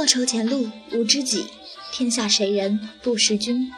[0.00, 1.44] 莫愁前路无知己，
[1.92, 3.70] 天下谁人不识君。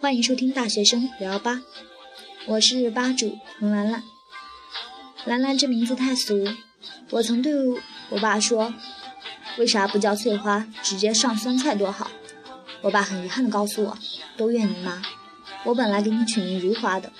[0.00, 1.62] 欢迎收听大学生聊吧，
[2.48, 4.02] 我是吧主彭兰兰。
[5.26, 6.44] 兰兰这名字太俗，
[7.10, 7.52] 我曾对
[8.08, 8.74] 我爸说
[9.58, 12.10] ：“为啥不叫翠花，直接上酸菜多好？”
[12.82, 13.96] 我爸很遗憾地告诉我
[14.36, 15.00] ：“都怨你妈，
[15.66, 17.12] 我本来给你取名如花的。”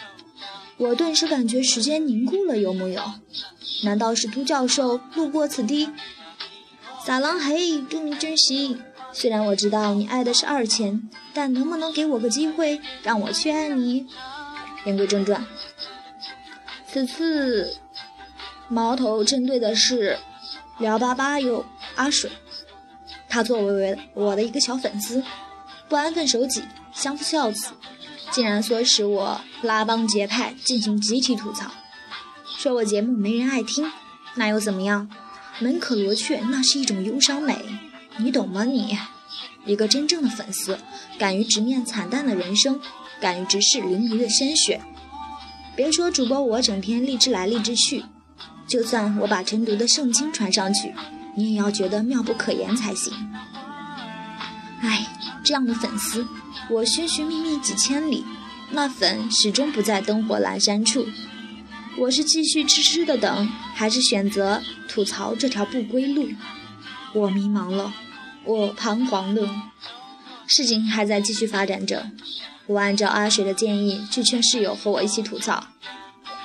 [0.76, 3.00] 我顿时感觉时间凝固了，有木有？
[3.84, 5.88] 难道是都教授路过此地？
[7.04, 8.78] 撒浪嘿，祝你珍惜。
[9.12, 14.06] 虽然我知道你爱的是二钱，但能不能给我个机会，让我去爱你？
[14.84, 15.44] 言归正传，
[16.86, 17.76] 此次
[18.68, 20.18] 矛头针对的是
[20.78, 21.64] 聊吧吧友
[21.96, 22.30] 阿水，
[23.28, 25.22] 他作为我的一个小粉丝，
[25.88, 26.62] 不安分守己，
[26.92, 27.72] 相夫教子。
[28.30, 31.68] 竟然唆使我拉帮结派进行集体吐槽，
[32.56, 33.90] 说我节目没人爱听，
[34.36, 35.08] 那又怎么样？
[35.60, 37.56] 门可罗雀，那是一种忧伤美，
[38.16, 38.64] 你懂吗？
[38.64, 38.96] 你
[39.66, 40.78] 一个真正的粉丝，
[41.18, 42.80] 敢于直面惨淡的人生，
[43.20, 44.80] 敢于直视淋漓的鲜血。
[45.76, 48.04] 别说主播我整天励志来励志去，
[48.66, 50.94] 就算我把晨读的圣经传上去，
[51.36, 53.12] 你也要觉得妙不可言才行。
[54.80, 55.06] 哎，
[55.44, 56.26] 这样的粉丝。
[56.70, 58.24] 我寻寻觅觅几千里，
[58.70, 61.06] 那粉始终不在灯火阑珊处。
[61.98, 66.28] 我是继续痴痴的等，还是选择吐槽这条不归路？
[67.12, 67.92] 我迷茫了，
[68.44, 69.48] 我彷徨了。
[70.46, 72.10] 事情还在继续发展着。
[72.66, 75.68] 我按照阿水的建议去劝室友和我一起吐槽，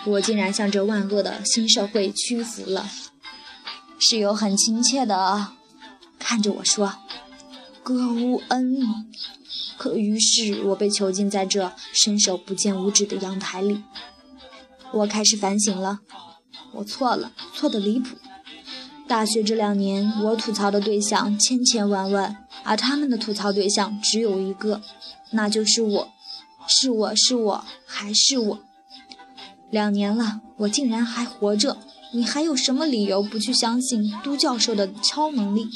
[0.06, 2.90] 我竟然向这万恶的新社会屈服了。
[4.00, 5.54] 室友很亲切的
[6.20, 6.96] 看着我说
[7.84, 9.06] ：“葛无恩。”
[9.78, 13.84] 可于是，我被囚禁在这伸手不见五指的阳台里。
[14.96, 16.00] 我开始反省了，
[16.72, 18.16] 我错了，错的离谱。
[19.08, 24.82] 大学这两年，我吐槽的对象千千万万，而他们的吐槽对象只有一个，
[25.32, 26.10] 那就是我，
[26.68, 28.60] 是我是我还是我。
[29.70, 31.78] 两年了，我竟然还活着，
[32.14, 35.68] 你还有什么理由不去相信都教授的超能力？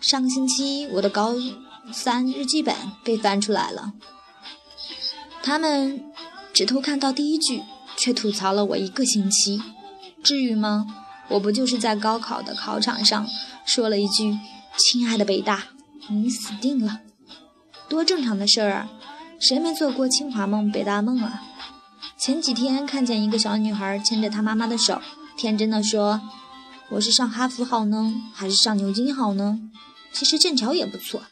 [0.00, 1.34] 上个星期，我的高。
[1.92, 2.74] 三日记本
[3.04, 3.92] 被翻出来了，
[5.42, 6.04] 他们
[6.52, 7.62] 只偷看到第一句，
[8.02, 9.62] 却吐槽了我一个星期，
[10.24, 10.86] 至于吗？
[11.28, 13.24] 我不就是在高考的考场上
[13.64, 14.36] 说了一句
[14.76, 15.68] “亲爱的北大，
[16.08, 16.98] 你死定了”，
[17.88, 18.90] 多正常的事儿啊，
[19.38, 21.44] 谁没做过清华梦、北大梦啊？
[22.18, 25.00] 前几天看见一个小女孩牵着她妈妈的手，
[25.36, 26.20] 天真的说
[26.90, 29.60] ：“我是上哈佛好呢，还是上牛津好呢？
[30.12, 31.22] 其实剑桥也不错。”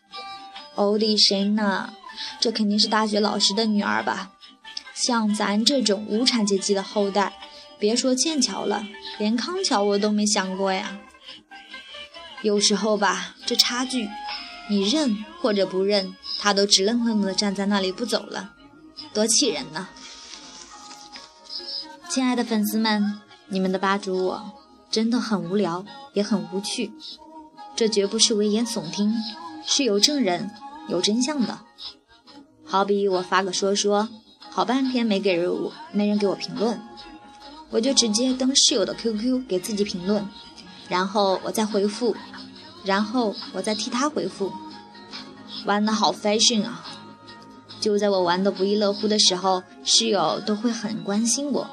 [0.76, 1.91] 欧的神呐，
[2.38, 4.30] 这肯定是大学老师的女儿吧？
[5.02, 7.32] 像咱这种无产阶级的后代，
[7.78, 8.86] 别说剑桥了，
[9.18, 10.98] 连康桥我都没想过呀。
[12.42, 14.08] 有时候吧，这差距，
[14.68, 18.52] 你认或者不认，他都直愣愣的站在那里不走了，
[19.14, 19.88] 多气人呢！
[22.10, 24.52] 亲爱的粉丝们，你们的吧主我
[24.90, 26.92] 真的很无聊，也很无趣，
[27.74, 29.14] 这绝不是危言耸听。
[29.64, 30.50] 是有证人、
[30.88, 31.60] 有真相的。
[32.64, 34.08] 好比我发个说说，
[34.50, 36.80] 好半天没给人我没人给我评论，
[37.70, 40.28] 我就直接登室友的 QQ 给自己评论，
[40.88, 42.16] 然后我再回复，
[42.84, 44.52] 然后我再替他回复，
[45.64, 46.84] 玩的好 fashion 啊！
[47.80, 51.66] 就在我玩的不亦乐乎的时候，室友都会很关心我，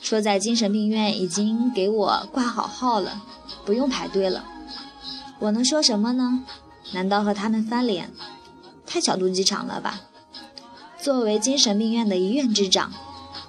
[0.00, 3.22] 说在精神病院已经给我挂好号了，
[3.64, 4.44] 不用排队了。
[5.40, 6.44] 我能说什么呢？
[6.92, 8.10] 难道和他们翻脸，
[8.86, 10.00] 太小肚鸡肠了吧？
[11.04, 12.90] 作为精神病院的一院之长，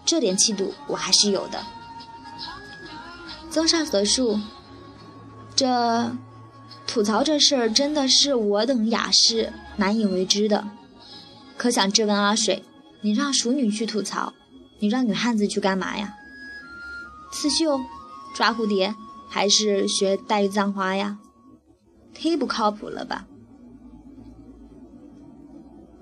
[0.05, 1.63] 这点气度我还是有的。
[3.49, 4.37] 综上所述，
[5.55, 6.13] 这
[6.85, 10.67] 吐槽这事儿真的是我等雅士难以为之的。
[11.55, 12.65] 可想质问阿水，
[12.99, 14.33] 你让熟女去吐槽，
[14.79, 16.13] 你让女汉子去干嘛呀？
[17.31, 17.79] 刺绣、
[18.35, 18.93] 抓蝴蝶，
[19.29, 21.19] 还是学黛玉葬花呀？
[22.13, 23.25] 忒不靠谱了吧！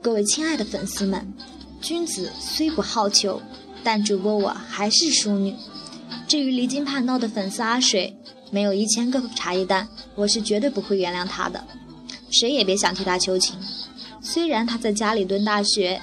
[0.04, 1.34] 各位亲爱的粉丝们，
[1.80, 3.42] 君子虽不好求，
[3.86, 5.56] 但主播我还是淑女。
[6.28, 8.14] 至于离经叛道的粉丝阿水，
[8.52, 11.64] 没有一千个茶叶蛋，我是绝对不会原谅他的。
[12.30, 13.56] 谁也别想替他求情。
[14.22, 16.02] 虽然他在家里蹲大学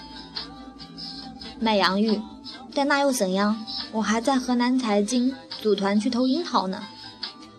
[1.60, 2.18] 卖洋芋，
[2.72, 3.66] 但那又怎样？
[3.92, 6.86] 我还在河南财经组团去偷樱桃呢。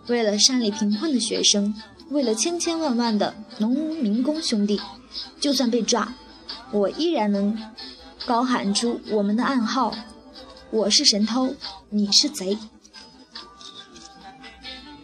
[0.08, 1.76] 为了山里贫困的学生。
[2.10, 4.78] 为了千千万万的农民工兄弟，
[5.40, 6.14] 就算被抓，
[6.72, 7.58] 我依然能
[8.26, 9.94] 高喊出我们的暗号：
[10.70, 11.54] 我是神偷，
[11.90, 12.58] 你是贼。